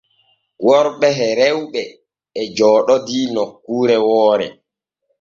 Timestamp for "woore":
4.07-4.47